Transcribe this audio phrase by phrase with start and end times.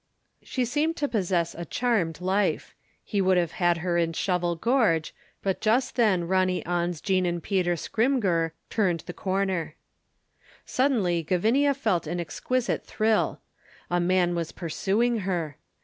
[0.41, 2.73] She seemed to possess a charmed life.
[3.03, 7.43] He would have had her in Shovel Gorge, but just then Ronny On's Jean and
[7.43, 9.75] Peter Scrymgeour turned the corner.
[10.65, 13.41] Suddenly Gavinia felt an exquisite thrill:
[13.91, 15.57] a man was pursuing her.